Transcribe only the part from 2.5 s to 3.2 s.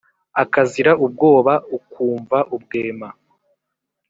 ubwema